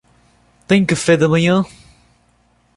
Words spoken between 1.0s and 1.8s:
da manhã?